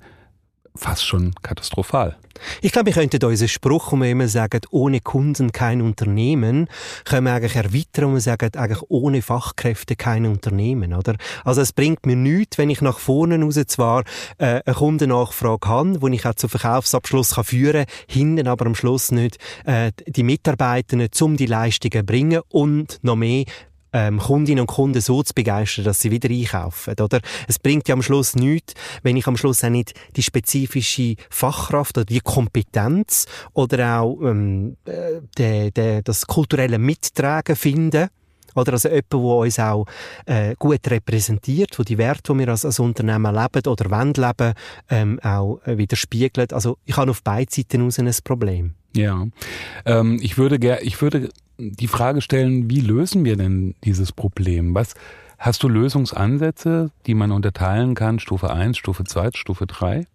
fast 0.75 1.05
schon 1.05 1.33
katastrophal. 1.41 2.17
Ich 2.61 2.71
glaube, 2.71 2.87
wir 2.87 2.93
könnten 2.93 3.23
unseren 3.23 3.47
Spruch, 3.47 3.91
wo 3.91 3.95
wir 3.97 4.09
immer 4.09 4.27
sagen, 4.27 4.61
ohne 4.71 5.01
Kunden 5.01 5.51
kein 5.51 5.81
Unternehmen, 5.81 6.67
können 7.05 7.27
wir 7.27 7.33
eigentlich 7.33 7.55
erweitern 7.55 8.05
und 8.05 8.13
wir 8.15 8.21
sagen, 8.21 8.49
eigentlich 8.55 8.81
ohne 8.89 9.21
Fachkräfte 9.21 9.95
kein 9.95 10.25
Unternehmen, 10.25 10.93
oder? 10.93 11.15
Also 11.45 11.61
es 11.61 11.73
bringt 11.73 12.05
mir 12.05 12.15
nichts, 12.15 12.57
wenn 12.57 12.71
ich 12.71 12.81
nach 12.81 12.97
vorne 12.97 13.39
raus 13.39 13.59
zwar 13.67 14.03
äh, 14.39 14.61
eine 14.65 14.75
Kundennachfrage 14.75 15.67
habe, 15.67 16.01
wo 16.01 16.07
ich 16.07 16.25
auch 16.25 16.33
zu 16.33 16.47
Verkaufsabschluss 16.47 17.35
kann 17.35 17.43
führen 17.43 17.85
kann, 17.85 17.95
hinten 18.07 18.47
aber 18.47 18.65
am 18.65 18.75
Schluss 18.75 19.11
nicht 19.11 19.37
äh, 19.65 19.91
die 20.07 20.23
Mitarbeiter 20.23 21.11
zum 21.11 21.37
die 21.37 21.45
Leistungen 21.45 22.05
bringen 22.05 22.41
und 22.49 22.99
noch 23.03 23.15
mehr 23.15 23.45
ähm, 23.93 24.19
Kundinnen 24.19 24.61
und 24.61 24.67
Kunden 24.67 25.01
so 25.01 25.23
zu 25.23 25.33
begeistern, 25.33 25.85
dass 25.85 26.01
sie 26.01 26.11
wieder 26.11 26.29
einkaufen, 26.29 26.95
oder? 26.99 27.19
Es 27.47 27.59
bringt 27.59 27.87
ja 27.87 27.93
am 27.93 28.01
Schluss 28.01 28.35
nichts, 28.35 28.73
wenn 29.03 29.15
ich 29.15 29.27
am 29.27 29.37
Schluss 29.37 29.63
auch 29.63 29.69
nicht 29.69 29.93
die 30.15 30.23
spezifische 30.23 31.15
Fachkraft 31.29 31.97
oder 31.97 32.05
die 32.05 32.19
Kompetenz 32.19 33.25
oder 33.53 34.01
auch 34.01 34.19
ähm, 34.23 34.77
äh, 34.85 35.21
de, 35.37 35.71
de, 35.71 36.01
das 36.01 36.27
kulturelle 36.27 36.79
Mittragen 36.79 37.55
finde, 37.55 38.09
oder 38.55 38.73
also 38.73 38.89
jemand, 38.89 39.11
der 39.11 39.19
uns 39.19 39.59
auch 39.59 39.85
äh, 40.25 40.55
gut 40.57 40.79
repräsentiert, 40.89 41.77
wo 41.77 41.83
die 41.83 41.97
Werte, 41.97 42.33
die 42.33 42.39
wir 42.39 42.49
als, 42.49 42.65
als 42.65 42.79
Unternehmen 42.79 43.33
leben 43.33 43.67
oder 43.67 43.91
wollen 43.91 44.13
leben, 44.13 44.53
ähm, 44.89 45.19
auch 45.23 45.59
äh, 45.65 45.77
widerspiegelt. 45.77 46.53
Also 46.53 46.77
ich 46.85 46.97
habe 46.97 47.11
auf 47.11 47.23
beiden 47.23 47.51
Seiten 47.51 47.85
aus 47.85 47.99
ein 47.99 48.11
Problem. 48.23 48.73
Ja, 48.95 49.25
ähm, 49.85 50.19
ich 50.21 50.37
würde 50.37 50.79
ich 50.81 51.01
würde 51.01 51.29
die 51.57 51.87
Frage 51.87 52.21
stellen, 52.21 52.69
wie 52.69 52.81
lösen 52.81 53.25
wir 53.25 53.35
denn 53.35 53.75
dieses 53.83 54.11
Problem? 54.11 54.75
Was 54.75 54.93
hast 55.37 55.63
du 55.63 55.69
Lösungsansätze, 55.69 56.91
die 57.05 57.13
man 57.13 57.31
unterteilen 57.31 57.95
kann? 57.95 58.19
Stufe 58.19 58.51
1, 58.51 58.77
Stufe 58.77 59.03
2, 59.03 59.31
Stufe 59.33 59.67
3? 59.67 60.05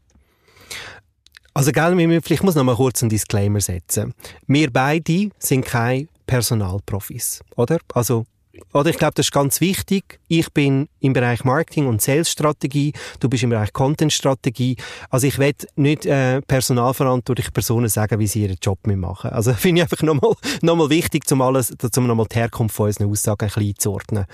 Also, 1.54 1.72
gell, 1.72 2.20
vielleicht 2.22 2.44
muss 2.44 2.54
noch 2.54 2.64
mal 2.64 2.76
kurz 2.76 3.02
einen 3.02 3.10
Disclaimer 3.10 3.60
setzen. 3.60 4.14
Wir 4.46 4.72
beide 4.72 5.30
sind 5.38 5.64
keine 5.64 6.06
Personalprofis, 6.28 7.40
oder? 7.56 7.78
Also, 7.94 8.26
oder 8.72 8.90
ich 8.90 8.98
glaube, 8.98 9.14
das 9.14 9.26
ist 9.26 9.32
ganz 9.32 9.60
wichtig. 9.60 10.20
Ich 10.28 10.52
bin 10.52 10.88
im 11.00 11.12
Bereich 11.12 11.44
Marketing 11.44 11.86
und 11.86 12.02
Sales-Strategie, 12.02 12.92
du 13.20 13.28
bist 13.28 13.44
im 13.44 13.50
Bereich 13.50 13.72
Content-Strategie. 13.72 14.76
Also 15.10 15.26
ich 15.26 15.38
will 15.38 15.54
nicht 15.76 16.06
äh, 16.06 16.42
personalverantwortliche 16.42 17.50
Personen 17.50 17.88
sagen, 17.88 18.18
wie 18.18 18.26
sie 18.26 18.42
ihren 18.42 18.58
Job 18.60 18.78
machen. 18.86 19.30
Also 19.30 19.52
finde 19.54 19.80
ich 19.80 19.82
einfach 19.84 20.02
nochmal 20.02 20.34
noch 20.60 20.76
mal 20.76 20.90
wichtig, 20.90 21.22
um 21.30 21.40
alles, 21.40 21.72
um 21.96 22.06
nochmal 22.06 22.26
die 22.30 22.36
Herkunft 22.36 22.74
von 22.76 22.86
unseren 22.86 23.10
Aussagen 23.10 23.44
ein 23.44 23.48
bisschen 23.48 23.68
einzuordnen. 23.68 24.24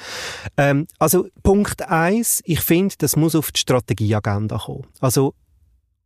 Ähm, 0.57 0.87
also 0.99 1.27
Punkt 1.43 1.83
eins: 1.89 2.43
ich 2.45 2.61
finde, 2.61 2.95
das 2.99 3.17
muss 3.17 3.35
auf 3.35 3.53
die 3.53 3.61
Strategieagenda 3.61 4.59
kommen. 4.59 4.87
Also 5.01 5.35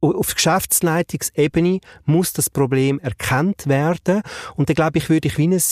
auf 0.00 0.34
Geschäftsleitungsebene 0.34 1.80
muss 2.04 2.32
das 2.32 2.50
Problem 2.50 3.00
erkannt 3.00 3.66
werden. 3.66 4.22
Und 4.56 4.68
dann 4.68 4.74
glaube 4.74 4.98
ich, 4.98 5.10
würde 5.10 5.28
ich 5.28 5.38
wie 5.38 5.48
ein 5.48 5.62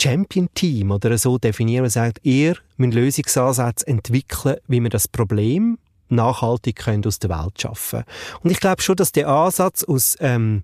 Champion-Team 0.00 0.90
oder 0.90 1.18
so 1.18 1.38
definieren, 1.38 1.84
das 1.84 1.94
sagt, 1.94 2.20
ihr 2.22 2.56
müsst 2.76 2.94
Lösungsansätze 2.94 3.86
entwickeln, 3.86 4.56
wie 4.68 4.80
wir 4.80 4.90
das 4.90 5.08
Problem 5.08 5.78
nachhaltig 6.08 6.76
können 6.76 7.04
aus 7.06 7.18
der 7.18 7.30
Welt 7.30 7.60
schaffen. 7.60 8.04
Und 8.42 8.50
ich 8.50 8.60
glaube 8.60 8.82
schon, 8.82 8.96
dass 8.96 9.12
der 9.12 9.28
Ansatz 9.28 9.82
aus 9.82 10.16
ähm, 10.20 10.62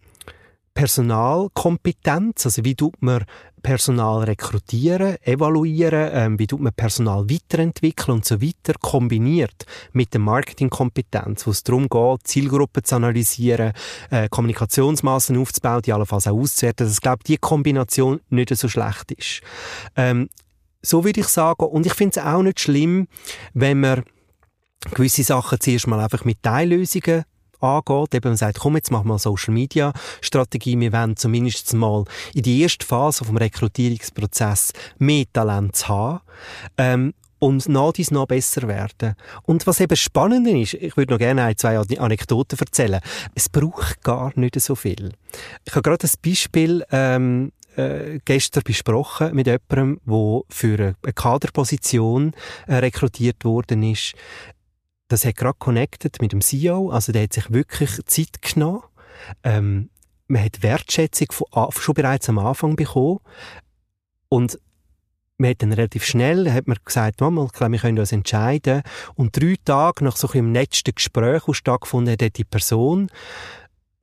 Personalkompetenz, 0.78 2.46
also 2.46 2.64
wie 2.64 2.76
tut 2.76 3.02
man 3.02 3.24
Personal 3.64 4.22
rekrutieren, 4.22 5.16
evaluieren, 5.22 6.10
ähm, 6.12 6.38
wie 6.38 6.46
tut 6.46 6.60
man 6.60 6.72
Personal 6.72 7.28
weiterentwickeln 7.28 8.18
und 8.18 8.24
so 8.24 8.40
weiter, 8.40 8.74
kombiniert 8.80 9.66
mit 9.90 10.14
der 10.14 10.20
Marketingkompetenz, 10.20 11.48
wo 11.48 11.50
es 11.50 11.64
darum 11.64 11.88
geht, 11.88 12.28
Zielgruppen 12.28 12.84
zu 12.84 12.94
analysieren, 12.94 13.72
äh, 14.10 14.28
Kommunikationsmassen 14.28 15.36
aufzubauen, 15.36 15.82
die 15.82 15.92
allenfalls 15.92 16.28
auch 16.28 16.38
auszuwerten, 16.38 16.86
dass 16.86 16.94
ich 16.94 17.00
glaube, 17.00 17.24
die 17.24 17.38
Kombination 17.38 18.20
nicht 18.30 18.56
so 18.56 18.68
schlecht 18.68 19.10
ist. 19.10 19.40
Ähm, 19.96 20.28
so 20.80 21.04
würde 21.04 21.22
ich 21.22 21.26
sagen, 21.26 21.64
und 21.66 21.86
ich 21.86 21.94
finde 21.94 22.20
es 22.20 22.24
auch 22.24 22.42
nicht 22.44 22.60
schlimm, 22.60 23.08
wenn 23.52 23.80
man 23.80 24.04
gewisse 24.94 25.24
Sachen 25.24 25.58
zuerst 25.58 25.88
mal 25.88 25.98
einfach 25.98 26.24
mit 26.24 26.40
Teillösungen 26.40 27.24
angeht. 27.60 28.14
Eben 28.14 28.30
man 28.30 28.36
sagt, 28.36 28.58
komm, 28.58 28.76
jetzt 28.76 28.90
machen 28.90 29.08
wir 29.08 29.18
Social 29.18 29.54
Media 29.54 29.92
Strategie. 30.20 30.78
Wir 30.78 30.92
wollen 30.92 31.16
zumindest 31.16 31.72
mal 31.74 32.04
in 32.34 32.42
die 32.42 32.62
erste 32.62 32.84
Phase 32.86 33.24
vom 33.24 33.36
Rekrutierungsprozess 33.36 34.72
mehr 34.98 35.24
Talent 35.32 35.88
haben. 35.88 36.20
Ähm, 36.76 37.14
und 37.38 37.68
nach 37.68 37.92
dies 37.92 38.10
noch 38.10 38.26
besser 38.26 38.66
werden. 38.66 39.14
Und 39.44 39.66
was 39.66 39.80
eben 39.80 39.96
spannend 39.96 40.48
ist, 40.48 40.74
ich 40.74 40.96
würde 40.96 41.12
noch 41.12 41.18
gerne 41.18 41.44
ein, 41.44 41.56
zwei 41.56 41.78
Anekdoten 41.78 42.58
erzählen. 42.58 43.00
Es 43.34 43.48
braucht 43.48 44.02
gar 44.02 44.32
nicht 44.36 44.60
so 44.60 44.74
viel. 44.74 45.12
Ich 45.64 45.72
habe 45.72 45.82
gerade 45.82 46.06
ein 46.06 46.10
Beispiel 46.24 46.84
ähm, 46.90 47.52
äh, 47.76 48.18
gestern 48.24 48.64
besprochen 48.64 49.34
mit 49.34 49.46
jemandem, 49.46 50.00
der 50.04 50.40
für 50.48 50.94
eine 51.02 51.12
Kaderposition 51.12 52.32
äh, 52.66 52.76
rekrutiert 52.76 53.44
worden 53.44 53.84
ist 53.84 54.14
das 55.08 55.24
hat 55.24 55.36
gerade 55.36 55.58
connected 55.58 56.20
mit 56.20 56.32
dem 56.32 56.40
CEO, 56.40 56.90
also 56.90 57.12
der 57.12 57.24
hat 57.24 57.32
sich 57.32 57.50
wirklich 57.50 57.98
Zeit 58.06 58.42
genommen. 58.42 58.82
Ähm, 59.42 59.90
man 60.28 60.44
hat 60.44 60.62
Wertschätzung 60.62 61.28
von, 61.32 61.46
schon 61.72 61.94
bereits 61.94 62.28
am 62.28 62.38
Anfang 62.38 62.76
bekommen 62.76 63.20
und 64.28 64.58
man 65.38 65.50
hat 65.50 65.62
dann 65.62 65.72
relativ 65.72 66.04
schnell 66.04 66.50
hat 66.52 66.66
man 66.66 66.76
gesagt, 66.84 67.20
Mama, 67.20 67.48
glaube, 67.52 67.72
wir 67.72 67.78
können 67.78 67.98
uns 67.98 68.10
entscheiden. 68.10 68.82
Und 69.14 69.40
drei 69.40 69.54
Tage 69.64 70.04
nach 70.04 70.16
so 70.16 70.28
einem 70.28 70.52
letzten 70.52 70.94
Gespräch, 70.94 71.44
das 71.46 71.56
stattgefunden 71.56 72.12
hat, 72.12 72.22
hat 72.22 72.36
die 72.36 72.44
Person 72.44 73.08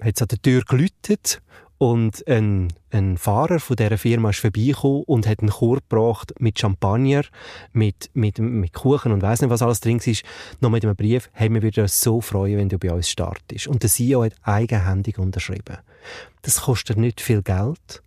hat 0.01 0.21
an 0.21 0.27
der 0.29 0.41
Tür 0.41 0.61
geläutet 0.61 1.41
und 1.77 2.25
ein, 2.27 2.71
ein 2.91 3.17
Fahrer 3.17 3.59
von 3.59 3.75
dieser 3.75 3.97
Firma 3.97 4.29
ist 4.29 4.39
vorbeigekommen 4.39 5.03
und 5.03 5.27
hat 5.27 5.41
einen 5.41 5.49
Chor 5.49 5.77
gebracht 5.77 6.33
mit 6.39 6.57
Champagner, 6.57 7.23
mit, 7.73 8.09
mit, 8.13 8.39
mit 8.39 8.73
Kuchen 8.73 9.11
und 9.11 9.21
weiss 9.21 9.41
nicht, 9.41 9.49
was 9.49 9.61
alles 9.61 9.81
drin 9.81 9.99
ist. 10.03 10.23
Noch 10.61 10.69
mit 10.69 10.85
einem 10.85 10.95
Brief, 10.95 11.29
hey, 11.33 11.51
wir 11.53 11.61
würden 11.61 11.83
uns 11.83 11.99
so 11.99 12.21
freuen, 12.21 12.57
wenn 12.57 12.69
du 12.69 12.79
bei 12.79 12.93
uns 12.93 13.09
startest. 13.09 13.67
Und 13.67 13.83
der 13.83 13.89
CEO 13.89 14.23
hat 14.23 14.35
eigenhändig 14.43 15.17
unterschrieben. 15.17 15.77
Das 16.43 16.61
kostet 16.61 16.97
nicht 16.97 17.19
viel 17.19 17.41
Geld, 17.41 18.03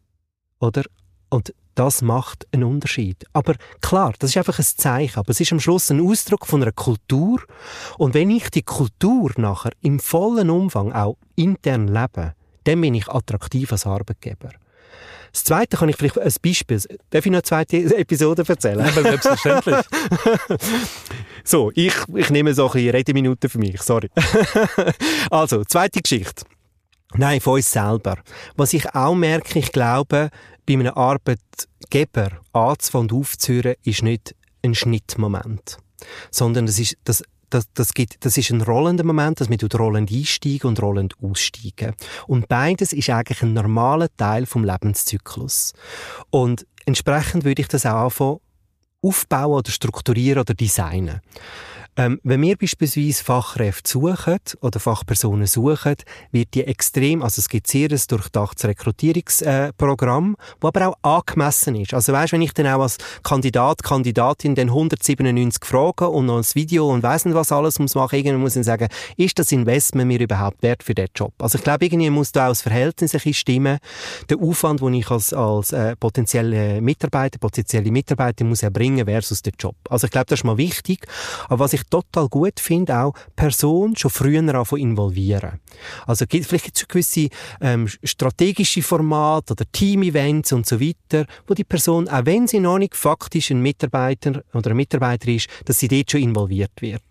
oder? 0.60 0.84
Und 1.28 1.52
das 1.74 2.02
macht 2.02 2.48
einen 2.52 2.64
Unterschied. 2.64 3.24
Aber 3.32 3.54
klar, 3.80 4.12
das 4.18 4.30
ist 4.30 4.36
einfach 4.36 4.58
ein 4.58 4.64
Zeichen. 4.64 5.18
Aber 5.18 5.30
es 5.30 5.40
ist 5.40 5.52
am 5.52 5.60
Schluss 5.60 5.90
ein 5.90 6.00
Ausdruck 6.00 6.46
von 6.46 6.62
einer 6.62 6.72
Kultur. 6.72 7.42
Und 7.98 8.14
wenn 8.14 8.30
ich 8.30 8.50
die 8.50 8.62
Kultur 8.62 9.30
nachher 9.36 9.70
im 9.80 10.00
vollen 10.00 10.50
Umfang 10.50 10.92
auch 10.92 11.18
intern 11.36 11.86
lebe, 11.86 12.34
dann 12.68 12.82
bin 12.82 12.94
ich 12.94 13.08
attraktiv 13.08 13.72
als 13.72 13.86
Arbeitgeber. 13.86 14.50
Das 15.32 15.44
Zweite 15.44 15.76
kann 15.76 15.88
ich 15.88 15.96
vielleicht 15.96 16.18
als 16.18 16.38
Beispiel, 16.38 16.80
darf 17.10 17.24
ich 17.24 17.32
noch 17.32 17.38
eine 17.38 17.42
zweite 17.42 17.96
Episode 17.96 18.44
erzählen? 18.46 18.80
Aber 18.80 19.02
selbstverständlich. 19.02 19.76
so, 21.44 21.70
ich, 21.74 21.94
ich 22.14 22.30
nehme 22.30 22.52
so 22.52 22.70
ein 22.70 22.90
Redeminuten 22.90 23.48
für 23.48 23.58
mich, 23.58 23.80
sorry. 23.80 24.10
also, 25.30 25.64
zweite 25.64 26.00
Geschichte. 26.00 26.44
Nein, 27.14 27.40
von 27.40 27.54
uns 27.54 27.70
selber. 27.70 28.18
Was 28.56 28.74
ich 28.74 28.94
auch 28.94 29.14
merke, 29.14 29.58
ich 29.58 29.72
glaube, 29.72 30.28
bei 30.66 30.74
einem 30.74 30.88
Arbeitgeber 30.88 32.32
anzufangen 32.52 33.10
und 33.10 33.18
aufzuhören, 33.18 33.76
ist 33.82 34.02
nicht 34.02 34.34
ein 34.62 34.74
Schnittmoment. 34.74 35.78
Sondern 36.30 36.66
das 36.66 36.78
ist, 36.78 36.96
das 37.04 37.22
das, 37.50 37.72
das, 37.74 37.94
gibt, 37.94 38.24
das 38.24 38.36
ist 38.36 38.50
ein 38.50 38.62
rollender 38.62 39.04
Moment, 39.04 39.40
dass 39.40 39.48
wir 39.48 39.58
rollend 39.74 40.10
einsteigen 40.10 40.68
und 40.68 40.82
rollend 40.82 41.14
aussteigen. 41.22 41.94
Und 42.26 42.48
beides 42.48 42.92
ist 42.92 43.10
eigentlich 43.10 43.42
ein 43.42 43.52
normaler 43.52 44.08
Teil 44.16 44.46
vom 44.46 44.64
Lebenszyklus. 44.64 45.72
Und 46.30 46.66
entsprechend 46.86 47.44
würde 47.44 47.62
ich 47.62 47.68
das 47.68 47.86
auch 47.86 48.04
anfangen, 48.04 48.40
aufbauen 49.02 49.58
oder 49.58 49.70
strukturieren 49.70 50.40
oder 50.40 50.54
designen. 50.54 51.20
Ähm, 51.98 52.20
wenn 52.22 52.40
wir 52.42 52.56
beispielsweise 52.56 53.24
Fachkräfte 53.24 53.90
suchen 53.90 54.38
oder 54.60 54.78
Fachpersonen 54.78 55.48
suchen, 55.48 55.96
wird 56.30 56.54
die 56.54 56.62
extrem, 56.62 57.22
also 57.22 57.40
es 57.40 57.48
gibt 57.48 57.66
sehr 57.66 57.90
ein 57.90 58.00
durchdachtes 58.06 58.66
Rekrutierungsprogramm, 58.66 60.36
äh, 60.38 60.44
das 60.60 60.74
aber 60.76 60.96
auch 61.02 61.18
angemessen 61.18 61.74
ist. 61.74 61.94
Also 61.94 62.12
weißt, 62.12 62.34
wenn 62.34 62.42
ich 62.42 62.52
dann 62.52 62.68
auch 62.68 62.82
als 62.82 62.98
Kandidat, 63.24 63.82
Kandidatin 63.82 64.54
dann 64.54 64.68
197 64.68 65.64
frage 65.64 66.08
und 66.08 66.26
noch 66.26 66.36
ein 66.36 66.44
Video 66.54 66.88
und 66.88 67.02
weiss 67.02 67.24
nicht 67.24 67.34
was 67.34 67.50
alles 67.50 67.80
muss 67.80 67.96
machen, 67.96 68.14
irgendwann 68.14 68.42
muss 68.42 68.54
ich 68.54 68.64
sagen, 68.64 68.86
ist 69.16 69.36
das 69.40 69.50
Investment 69.50 70.06
mir 70.06 70.20
überhaupt 70.20 70.62
wert 70.62 70.84
für 70.84 70.94
den 70.94 71.08
Job? 71.16 71.32
Also 71.40 71.58
ich 71.58 71.64
glaube, 71.64 71.84
irgendwie 71.84 72.10
muss 72.10 72.30
da 72.30 72.44
auch 72.44 72.50
das 72.50 72.62
Verhältnis 72.62 73.12
ein 73.12 73.18
bisschen 73.18 73.34
stimmen. 73.34 73.78
Der 74.30 74.38
Aufwand, 74.38 74.80
den 74.82 74.94
ich 74.94 75.10
als, 75.10 75.32
als 75.32 75.72
äh, 75.72 75.96
potenzielle 75.96 76.80
Mitarbeiter, 76.80 77.40
potenzielle 77.40 77.90
Mitarbeiter 77.90 78.44
muss 78.44 78.62
erbringen 78.62 79.04
versus 79.04 79.42
der 79.42 79.54
Job. 79.58 79.74
Also 79.90 80.06
ich 80.06 80.12
glaube, 80.12 80.26
das 80.26 80.38
ist 80.38 80.44
mal 80.44 80.58
wichtig. 80.58 81.04
Aber 81.48 81.58
was 81.58 81.72
ich 81.72 81.87
total 81.88 82.28
gut 82.28 82.60
finde, 82.60 82.98
auch 82.98 83.14
Personen 83.36 83.96
schon 83.96 84.10
früher 84.10 84.54
anfangen 84.54 84.82
involvieren. 84.82 85.60
Also 86.06 86.24
vielleicht 86.28 86.64
gibt 86.64 86.76
es 86.76 86.88
gewisse 86.88 87.28
ähm, 87.60 87.88
strategische 88.02 88.82
Formate 88.82 89.52
oder 89.52 89.64
Team-Events 89.70 90.52
und 90.52 90.66
so 90.66 90.80
weiter, 90.80 91.26
wo 91.46 91.54
die 91.54 91.64
Person, 91.64 92.08
auch 92.08 92.26
wenn 92.26 92.46
sie 92.46 92.60
noch 92.60 92.78
nicht 92.78 92.96
faktisch 92.96 93.50
ein 93.50 93.60
Mitarbeiter 93.60 94.42
oder 94.52 94.70
eine 94.70 94.74
Mitarbeiter 94.74 95.28
ist, 95.28 95.48
dass 95.64 95.78
sie 95.78 95.88
dort 95.88 96.10
schon 96.10 96.22
involviert 96.22 96.72
wird. 96.80 97.02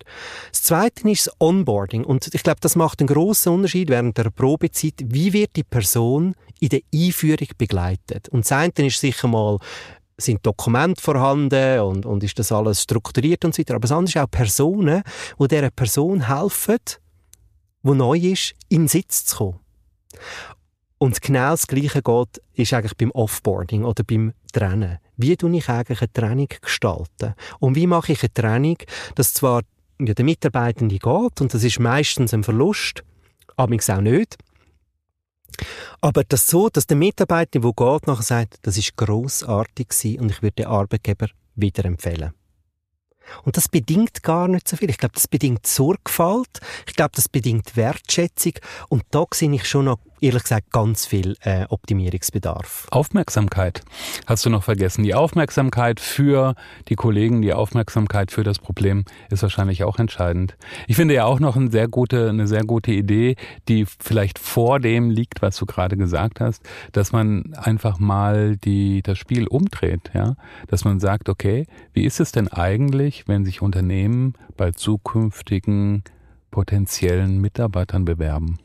Das 0.50 0.62
Zweite 0.62 1.08
ist 1.10 1.26
das 1.26 1.34
Onboarding 1.40 2.04
und 2.04 2.32
ich 2.32 2.42
glaube, 2.42 2.60
das 2.60 2.76
macht 2.76 3.00
einen 3.00 3.08
grossen 3.08 3.54
Unterschied 3.54 3.88
während 3.88 4.18
der 4.18 4.30
Probezeit. 4.30 4.94
Wie 5.04 5.32
wird 5.32 5.56
die 5.56 5.64
Person 5.64 6.34
in 6.60 6.70
der 6.70 6.80
Einführung 6.92 7.48
begleitet? 7.56 8.28
Und 8.30 8.44
das 8.44 8.52
eine 8.52 8.72
ist 8.86 9.00
sicher 9.00 9.28
mal 9.28 9.58
sind 10.20 10.44
Dokumente 10.44 11.00
vorhanden 11.00 11.80
und, 11.80 12.04
und 12.04 12.24
ist 12.24 12.38
das 12.38 12.52
alles 12.52 12.82
strukturiert 12.82 13.44
und 13.44 13.54
so 13.54 13.60
weiter. 13.60 13.74
Aber 13.74 13.82
das 13.82 13.92
andere 13.92 14.10
ist 14.10 14.24
auch 14.24 14.30
Personen, 14.30 15.02
die 15.40 15.48
dieser 15.48 15.70
Person 15.70 16.26
helfen, 16.26 16.78
die 17.82 17.94
neu 17.94 18.18
ist, 18.18 18.54
in 18.68 18.82
den 18.82 18.88
Sitz 18.88 19.24
zu 19.24 19.36
kommen. 19.36 19.60
Und 20.98 21.22
genau 21.22 21.50
das 21.50 21.68
Gleiche 21.68 22.02
geht, 22.02 22.42
ist 22.54 22.72
eigentlich 22.72 22.96
beim 22.96 23.12
Offboarding 23.12 23.84
oder 23.84 24.02
beim 24.02 24.32
Trennen. 24.52 24.98
Wie 25.16 25.36
tue 25.36 25.56
ich 25.56 25.68
eigentlich 25.68 26.00
eine 26.00 26.12
Training 26.12 26.48
gestalten? 26.60 27.34
Und 27.60 27.76
wie 27.76 27.86
mache 27.86 28.12
ich 28.12 28.22
eine 28.22 28.32
Training, 28.32 28.78
dass 29.14 29.34
zwar 29.34 29.62
ja, 30.00 30.14
der 30.14 30.24
Mitarbeitende 30.24 30.98
geht, 30.98 31.40
und 31.40 31.54
das 31.54 31.62
ist 31.62 31.78
meistens 31.78 32.34
ein 32.34 32.42
Verlust, 32.42 33.04
aber 33.56 33.76
auch 33.76 34.00
nicht, 34.00 34.36
aber 36.00 36.24
das 36.24 36.46
so, 36.46 36.68
dass 36.68 36.86
der 36.86 36.96
Mitarbeiter, 36.96 37.60
der 37.60 37.72
geht, 37.72 38.06
nachher 38.06 38.22
sagt, 38.22 38.58
das 38.62 38.76
ist 38.76 38.96
grossartig 38.96 39.88
und 40.18 40.30
ich 40.30 40.42
würde 40.42 40.56
den 40.56 40.66
Arbeitgeber 40.66 41.28
wieder 41.54 41.84
empfehlen. 41.84 42.32
Und 43.44 43.56
das 43.56 43.68
bedingt 43.68 44.22
gar 44.22 44.48
nicht 44.48 44.68
so 44.68 44.76
viel. 44.76 44.90
Ich 44.90 44.98
glaube, 44.98 45.14
das 45.14 45.28
bedingt 45.28 45.66
Sorgfalt. 45.66 46.60
Ich 46.86 46.94
glaube, 46.94 47.12
das 47.14 47.28
bedingt 47.28 47.76
Wertschätzung. 47.76 48.54
Und 48.88 49.02
da 49.10 49.24
sehe 49.34 49.52
ich 49.52 49.68
schon 49.68 49.86
noch 49.86 49.98
ehrlich 50.20 50.42
gesagt 50.42 50.70
ganz 50.70 51.06
viel 51.06 51.36
äh, 51.42 51.66
Optimierungsbedarf. 51.68 52.86
Aufmerksamkeit 52.90 53.82
hast 54.26 54.44
du 54.44 54.50
noch 54.50 54.64
vergessen. 54.64 55.02
Die 55.02 55.14
Aufmerksamkeit 55.14 56.00
für 56.00 56.54
die 56.88 56.94
Kollegen, 56.94 57.42
die 57.42 57.52
Aufmerksamkeit 57.52 58.30
für 58.30 58.44
das 58.44 58.58
Problem 58.58 59.04
ist 59.30 59.42
wahrscheinlich 59.42 59.84
auch 59.84 59.98
entscheidend. 59.98 60.56
Ich 60.86 60.96
finde 60.96 61.14
ja 61.14 61.24
auch 61.24 61.40
noch 61.40 61.56
eine 61.56 61.70
sehr 61.70 61.88
gute, 61.88 62.28
eine 62.28 62.46
sehr 62.46 62.64
gute 62.64 62.92
Idee, 62.92 63.36
die 63.68 63.86
vielleicht 63.86 64.38
vor 64.38 64.80
dem 64.80 65.10
liegt, 65.10 65.42
was 65.42 65.56
du 65.56 65.66
gerade 65.66 65.96
gesagt 65.96 66.40
hast, 66.40 66.62
dass 66.92 67.12
man 67.12 67.54
einfach 67.54 67.98
mal 67.98 68.56
die, 68.56 69.02
das 69.02 69.18
Spiel 69.18 69.46
umdreht, 69.46 70.10
ja, 70.14 70.34
dass 70.68 70.84
man 70.84 71.00
sagt, 71.00 71.28
okay, 71.28 71.66
wie 71.92 72.04
ist 72.04 72.20
es 72.20 72.32
denn 72.32 72.48
eigentlich, 72.48 73.28
wenn 73.28 73.44
sich 73.44 73.62
Unternehmen 73.62 74.34
bei 74.56 74.72
zukünftigen 74.72 76.02
potenziellen 76.50 77.40
Mitarbeitern 77.40 78.04
bewerben? 78.04 78.58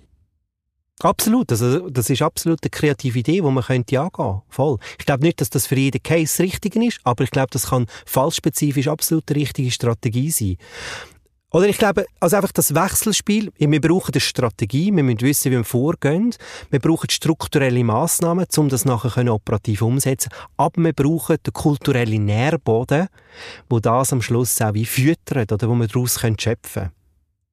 Absolut, 1.04 1.52
also 1.52 1.90
das 1.90 2.10
ist 2.10 2.22
absolut 2.22 2.60
eine 2.64 2.70
kreative 2.70 3.20
Idee, 3.20 3.42
die 3.42 3.42
man 3.42 3.64
könnte 3.64 4.00
angehen 4.00 4.42
Voll. 4.48 4.78
Ich 4.98 5.06
glaube 5.06 5.24
nicht, 5.24 5.42
dass 5.42 5.50
das 5.50 5.68
für 5.68 5.76
jeden 5.76 6.02
Case 6.02 6.42
richtig 6.42 6.76
ist, 6.78 7.00
aber 7.04 7.26
ich 7.26 7.32
glaube, 7.32 7.50
das 7.52 7.68
kann 7.68 7.88
fallspezifisch 8.06 8.88
absolut 8.88 9.28
die 9.28 9.34
richtige 9.34 9.70
Strategie 9.70 10.32
sein. 10.32 10.58
Oder 11.52 11.68
ich 11.68 11.78
glaube, 11.78 12.06
also 12.20 12.38
einfach 12.38 12.54
das 12.54 12.74
Wechselspiel, 12.74 13.52
wir 13.58 13.82
brauchen 13.82 14.14
eine 14.14 14.22
Strategie, 14.22 14.96
wir 14.96 15.04
müssen 15.04 15.22
wissen, 15.22 15.52
wie 15.52 15.58
wir 15.58 15.64
vorgehen, 15.66 16.34
wir 16.72 16.80
brauchen 16.80 17.10
strukturelle 17.10 17.84
Massnahmen, 17.84 18.48
um 18.58 18.70
das 18.70 18.86
nachher 18.86 19.32
operativ 19.32 19.84
umsetzen 19.84 20.32
aber 20.58 20.82
wir 20.82 20.94
brauchen 20.94 21.38
den 21.46 21.54
kulturellen 21.54 22.26
Nährboden, 22.26 23.08
wo 23.70 23.80
das 23.80 24.14
am 24.14 24.22
Schluss 24.22 24.60
auch 24.62 24.74
wie 24.74 24.86
füttert 24.86 25.52
oder 25.52 25.70
wo 25.70 25.76
wir 25.76 25.88
daraus 25.88 26.20
schöpfen 26.20 26.58
können. 26.74 26.92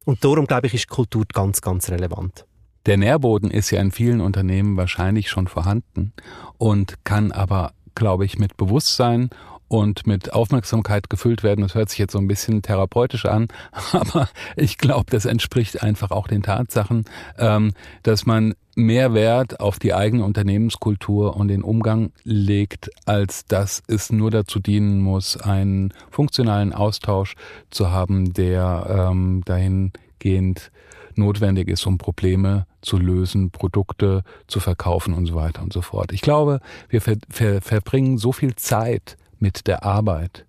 Und 0.06 0.24
darum, 0.24 0.46
glaube 0.46 0.68
ich, 0.68 0.74
ist 0.74 0.88
Kultur 0.88 1.24
ganz, 1.30 1.60
ganz 1.60 1.90
relevant. 1.90 2.46
Der 2.86 2.96
Nährboden 2.96 3.50
ist 3.50 3.70
ja 3.70 3.80
in 3.80 3.90
vielen 3.90 4.20
Unternehmen 4.20 4.76
wahrscheinlich 4.76 5.28
schon 5.28 5.48
vorhanden 5.48 6.12
und 6.56 7.04
kann 7.04 7.30
aber, 7.30 7.72
glaube 7.94 8.24
ich, 8.24 8.38
mit 8.38 8.56
Bewusstsein 8.56 9.28
und 9.68 10.04
mit 10.04 10.32
Aufmerksamkeit 10.32 11.10
gefüllt 11.10 11.44
werden. 11.44 11.60
Das 11.60 11.74
hört 11.74 11.90
sich 11.90 11.98
jetzt 11.98 12.12
so 12.12 12.18
ein 12.18 12.26
bisschen 12.26 12.62
therapeutisch 12.62 13.26
an, 13.26 13.48
aber 13.92 14.28
ich 14.56 14.78
glaube, 14.78 15.06
das 15.10 15.26
entspricht 15.26 15.82
einfach 15.82 16.10
auch 16.10 16.26
den 16.26 16.42
Tatsachen, 16.42 17.04
ähm, 17.38 17.72
dass 18.02 18.26
man 18.26 18.54
mehr 18.74 19.14
Wert 19.14 19.60
auf 19.60 19.78
die 19.78 19.94
eigene 19.94 20.24
Unternehmenskultur 20.24 21.36
und 21.36 21.48
den 21.48 21.62
Umgang 21.62 22.12
legt, 22.24 22.90
als 23.04 23.44
dass 23.44 23.82
es 23.86 24.10
nur 24.10 24.30
dazu 24.30 24.58
dienen 24.58 25.00
muss, 25.00 25.36
einen 25.36 25.92
funktionalen 26.10 26.72
Austausch 26.72 27.34
zu 27.70 27.90
haben, 27.90 28.32
der 28.32 29.08
ähm, 29.10 29.42
dahingehend 29.44 30.72
notwendig 31.14 31.68
ist, 31.68 31.86
um 31.86 31.98
Probleme 31.98 32.66
zu 32.82 32.98
lösen, 32.98 33.50
Produkte 33.50 34.22
zu 34.46 34.60
verkaufen 34.60 35.14
und 35.14 35.26
so 35.26 35.34
weiter 35.34 35.62
und 35.62 35.72
so 35.72 35.82
fort. 35.82 36.12
Ich 36.12 36.20
glaube, 36.20 36.60
wir 36.88 37.00
ver 37.00 37.16
ver 37.28 37.60
verbringen 37.60 38.18
so 38.18 38.32
viel 38.32 38.54
Zeit 38.56 39.16
mit 39.38 39.66
der 39.66 39.84
Arbeit, 39.84 40.46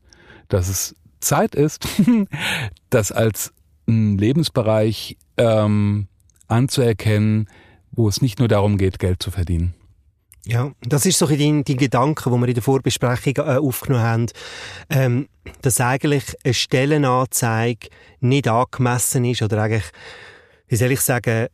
dass 0.49 0.69
es 0.69 0.95
Zeit 1.19 1.55
ist, 1.55 1.87
das 2.89 3.11
als 3.11 3.53
Lebensbereich 3.85 5.17
ähm, 5.37 6.07
anzuerkennen, 6.47 7.49
wo 7.91 8.07
es 8.07 8.21
nicht 8.21 8.39
nur 8.39 8.47
darum 8.47 8.77
geht, 8.77 8.99
Geld 8.99 9.21
zu 9.21 9.31
verdienen. 9.31 9.73
Ja, 10.43 10.71
das 10.81 11.05
ist 11.05 11.19
so 11.19 11.27
die, 11.27 11.63
die 11.63 11.75
Gedanken, 11.75 12.33
die 12.33 12.39
wir 12.39 12.47
in 12.47 12.53
der 12.55 12.63
Vorbesprechung 12.63 13.33
äh, 13.37 13.57
aufgenommen 13.57 14.03
haben, 14.03 14.25
ähm, 14.89 15.27
dass 15.61 15.79
eigentlich 15.79 16.23
eine 16.43 16.55
Stellenanzeige 16.55 17.89
nicht 18.21 18.47
angemessen 18.47 19.25
ist 19.25 19.43
oder 19.43 19.61
eigentlich 19.61 19.91
wie 20.71 20.77
soll 20.77 20.91
ich 20.91 21.01
sagen, 21.01 21.47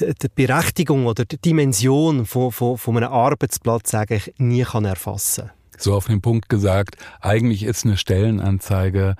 die, 0.00 0.14
die 0.14 0.28
Berechtigung 0.34 1.06
oder 1.06 1.24
die 1.24 1.38
Dimension 1.38 2.26
von, 2.26 2.52
von, 2.52 2.78
von 2.78 2.96
einem 2.96 3.12
Arbeitsplatz 3.12 3.94
eigentlich 3.94 4.34
nie 4.38 4.62
kann 4.62 4.84
erfassen 4.84 5.50
So 5.78 5.94
auf 5.94 6.06
den 6.06 6.20
Punkt 6.20 6.48
gesagt, 6.48 6.96
eigentlich 7.20 7.62
ist 7.62 7.84
eine 7.84 7.96
Stellenanzeige 7.96 9.16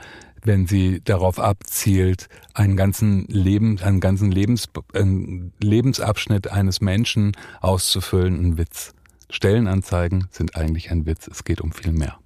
wenn 0.47 0.67
sie 0.67 1.01
darauf 1.03 1.39
abzielt, 1.39 2.29
einen 2.55 2.77
ganzen 2.77 3.27
Leben, 3.27 3.81
einen 3.81 4.01
ganzen 4.01 4.31
Lebens, 4.31 4.69
einen 4.95 5.53
Lebensabschnitt 5.61 6.51
eines 6.51 6.81
Menschen 6.81 7.33
auszufüllen, 7.61 8.35
ein 8.41 8.59
Witz. 8.59 8.93
Stellenanzeigen 9.29 10.29
sind 10.31 10.57
eigentlich 10.57 10.91
ein 10.91 11.05
Witz. 11.07 11.27
Es 11.27 11.45
geht 11.45 11.61
um 11.61 11.73
viel 11.73 11.93
mehr. 11.93 12.19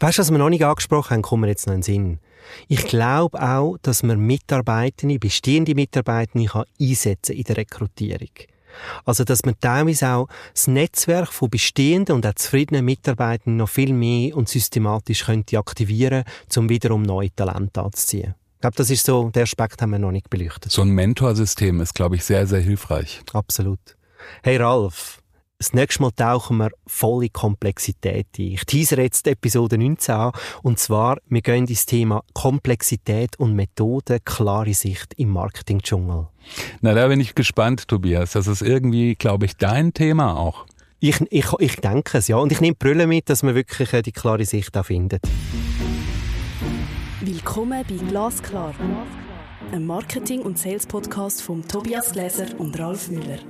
Weißt 0.00 0.18
du, 0.18 0.22
was 0.22 0.30
wir 0.30 0.38
noch 0.38 0.48
nicht 0.48 0.64
angesprochen 0.64 1.14
haben, 1.14 1.22
kommen 1.22 1.48
jetzt 1.48 1.66
noch 1.66 1.74
in 1.74 1.80
den 1.80 1.84
Sinn. 1.84 2.18
Ich 2.68 2.84
glaube 2.84 3.40
auch, 3.40 3.76
dass 3.82 4.02
man 4.02 4.20
Mitarbeitende, 4.20 5.18
bestehende 5.18 5.74
Mitarbeitende 5.74 6.48
kann 6.48 6.64
einsetzen 6.80 7.36
in 7.36 7.44
der 7.44 7.58
Rekrutierung. 7.58 8.30
Also, 9.04 9.24
dass 9.24 9.44
man 9.44 9.58
teilweise 9.60 10.08
auch 10.08 10.28
das 10.54 10.68
Netzwerk 10.68 11.32
von 11.32 11.50
bestehenden 11.50 12.14
und 12.14 12.26
auch 12.26 12.34
zufriedenen 12.34 12.84
Mitarbeitern 12.84 13.56
noch 13.56 13.68
viel 13.68 13.92
mehr 13.92 14.36
und 14.36 14.48
systematisch 14.48 15.24
könnte 15.24 15.58
aktivieren, 15.58 16.24
um 16.56 16.68
wiederum 16.68 17.02
neue 17.02 17.34
Talente 17.34 17.82
anzuziehen. 17.82 18.34
Ich 18.54 18.60
glaube, 18.60 18.76
das 18.76 18.90
ist 18.90 19.06
so, 19.06 19.30
der 19.30 19.44
Aspekt 19.44 19.80
haben 19.80 19.90
wir 19.90 19.98
noch 19.98 20.12
nicht 20.12 20.28
beleuchtet. 20.28 20.70
So 20.70 20.82
ein 20.82 20.90
Mentorsystem 20.90 21.80
ist, 21.80 21.94
glaube 21.94 22.16
ich, 22.16 22.24
sehr, 22.24 22.46
sehr 22.46 22.60
hilfreich. 22.60 23.22
Absolut. 23.32 23.80
Hey 24.42 24.58
Ralf, 24.58 25.19
das 25.60 25.74
nächste 25.74 26.02
Mal 26.02 26.10
tauchen 26.12 26.56
wir 26.56 26.70
volle 26.86 27.28
Komplexität 27.28 28.26
ein. 28.38 28.52
Ich 28.54 28.64
teasere 28.64 29.02
jetzt 29.02 29.26
Episode 29.26 29.76
19 29.76 30.14
an. 30.14 30.32
Und 30.62 30.78
zwar, 30.78 31.18
wir 31.28 31.42
gehen 31.42 31.66
ins 31.66 31.84
Thema 31.84 32.22
Komplexität 32.32 33.38
und 33.38 33.54
Methode, 33.54 34.20
klare 34.24 34.72
Sicht 34.72 35.12
im 35.18 35.28
Marketing-Dschungel. 35.28 36.28
Na, 36.80 36.94
da 36.94 37.06
bin 37.08 37.20
ich 37.20 37.34
gespannt, 37.34 37.88
Tobias. 37.88 38.32
Das 38.32 38.46
ist 38.46 38.62
irgendwie, 38.62 39.14
glaube 39.16 39.44
ich, 39.44 39.56
dein 39.58 39.92
Thema 39.92 40.34
auch. 40.34 40.64
Ich, 40.98 41.20
ich, 41.30 41.46
ich 41.58 41.76
denke 41.76 42.16
es, 42.18 42.28
ja. 42.28 42.36
Und 42.36 42.52
ich 42.52 42.62
nehme 42.62 42.74
Brille 42.74 43.06
mit, 43.06 43.28
dass 43.28 43.42
man 43.42 43.54
wirklich 43.54 43.92
äh, 43.92 44.00
die 44.00 44.12
klare 44.12 44.46
Sicht 44.46 44.74
auch 44.78 44.86
findet. 44.86 45.22
Willkommen 47.20 47.84
bei 47.86 48.06
Glasklar, 48.08 48.74
einem 49.70 49.86
Marketing- 49.86 50.40
und 50.40 50.58
Sales-Podcast 50.58 51.42
von 51.42 51.68
Tobias 51.68 52.12
Gläser 52.12 52.46
und 52.58 52.78
Ralf 52.78 53.10
Müller. 53.10 53.40